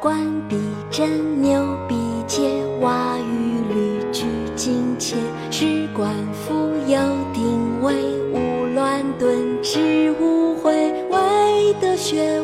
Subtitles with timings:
[0.00, 0.16] 冠
[0.48, 0.56] 必
[0.90, 1.94] 真，牛必
[2.26, 4.24] 节，蛙与吕俱
[4.56, 5.16] 精切。
[5.50, 6.54] 士冠服，
[6.86, 6.98] 有
[7.34, 7.94] 定位，
[8.32, 10.72] 无乱顿，知无悔。
[11.10, 12.40] 唯德学，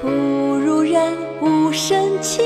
[0.00, 2.42] 不如人，勿生戚。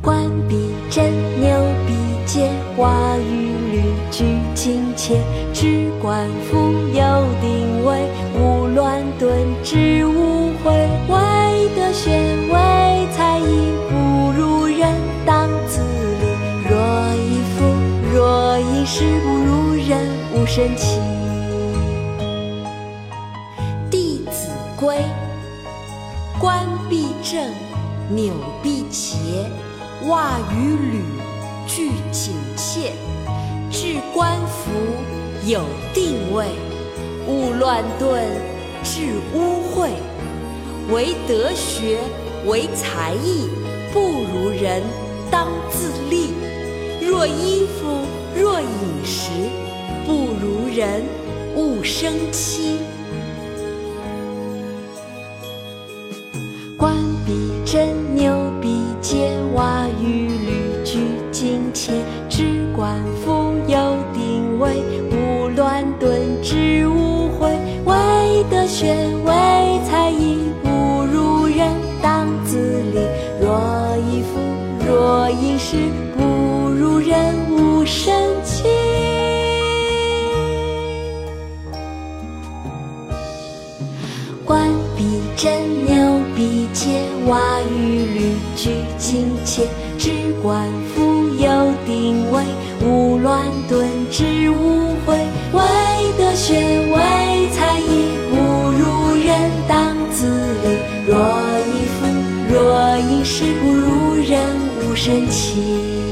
[0.00, 1.48] 冠必真，牛
[1.86, 1.92] 必
[2.24, 5.20] 节，蛙与吕俱精切。
[5.52, 7.02] 士冠服，有
[7.40, 9.28] 定位，无乱顿，
[9.64, 10.72] 知无悔。
[11.08, 12.10] 唯德学，
[12.48, 12.54] 唯
[13.12, 14.94] 才艺，不如人，
[15.26, 16.22] 当自砺。
[16.70, 16.72] 若
[17.16, 17.56] 以夫，
[18.14, 21.00] 若应试，不如人，勿生戚。
[24.78, 24.94] 《归》：
[26.40, 27.52] 冠必正，
[28.14, 29.16] 纽必结，
[30.06, 31.02] 袜与履
[31.66, 32.92] 俱紧切，
[33.72, 34.70] 置冠服，
[35.50, 35.62] 有
[35.92, 36.46] 定位，
[37.26, 38.24] 勿乱顿，
[38.84, 39.88] 致污秽。
[40.92, 41.98] 唯德学，
[42.46, 43.48] 唯才艺，
[43.92, 44.80] 不如人，
[45.28, 46.28] 当自砺。
[47.00, 48.06] 若衣服，
[48.40, 48.68] 若饮
[49.04, 49.28] 食，
[50.06, 51.02] 不如人，
[51.56, 52.78] 勿生戚。
[57.70, 61.92] 真，牛必节，蛙与吕俱精切。
[62.26, 63.76] 置冠服，有
[64.14, 67.54] 定位，无乱顿，知无悔。
[67.84, 67.94] 唯
[68.50, 69.34] 德学，唯
[69.86, 72.56] 才艺，不如人，当自
[72.94, 73.06] 砺。
[73.38, 73.60] 若
[73.98, 74.40] 以夫，
[74.86, 75.76] 若应试，
[76.16, 78.77] 不如人，勿生戚。
[85.38, 86.66] 真，牛逼！
[86.74, 87.38] 切，蛙
[87.70, 89.68] 与吕俱精切。
[89.96, 90.10] 置
[90.42, 92.42] 冠服，有定位，
[92.84, 95.16] 无乱顿，知无悔。
[95.52, 95.60] 唯
[96.18, 96.56] 德学，
[96.90, 98.34] 唯才艺，不
[98.72, 100.26] 如人，当自
[100.64, 100.74] 砺。
[101.06, 101.14] 若
[101.68, 101.98] 以夫，
[102.52, 104.44] 若应试，不如人，
[104.82, 106.07] 勿生戚。